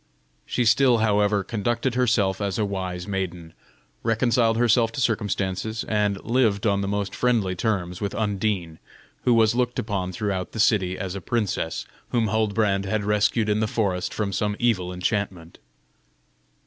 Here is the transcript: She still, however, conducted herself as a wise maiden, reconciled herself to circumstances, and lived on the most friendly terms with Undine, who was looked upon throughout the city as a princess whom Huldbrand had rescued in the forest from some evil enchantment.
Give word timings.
She 0.47 0.65
still, 0.65 0.97
however, 0.97 1.43
conducted 1.43 1.93
herself 1.93 2.41
as 2.41 2.57
a 2.57 2.65
wise 2.65 3.05
maiden, 3.07 3.53
reconciled 4.01 4.57
herself 4.57 4.91
to 4.93 4.99
circumstances, 4.99 5.83
and 5.87 6.19
lived 6.23 6.65
on 6.65 6.81
the 6.81 6.87
most 6.87 7.13
friendly 7.13 7.55
terms 7.55 8.01
with 8.01 8.15
Undine, 8.15 8.79
who 9.25 9.33
was 9.35 9.53
looked 9.53 9.77
upon 9.77 10.11
throughout 10.11 10.53
the 10.53 10.59
city 10.59 10.97
as 10.97 11.13
a 11.13 11.21
princess 11.21 11.85
whom 12.09 12.29
Huldbrand 12.29 12.85
had 12.85 13.03
rescued 13.03 13.47
in 13.47 13.59
the 13.59 13.67
forest 13.67 14.11
from 14.11 14.33
some 14.33 14.55
evil 14.57 14.91
enchantment. 14.91 15.59